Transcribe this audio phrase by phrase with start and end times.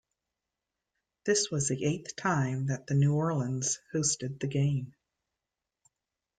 [1.25, 4.95] This was the eighth time that New Orleans hosted the game.